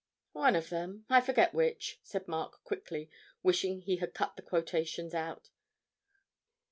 'One 0.31 0.55
of 0.55 0.69
them, 0.69 1.05
I 1.11 1.21
forget 1.21 1.53
which,' 1.53 1.99
said 2.01 2.27
Mark 2.27 2.63
quickly, 2.63 3.07
wishing 3.43 3.81
he 3.81 3.97
had 3.97 4.15
cut 4.15 4.35
the 4.35 4.41
quotations 4.41 5.13
out. 5.13 5.51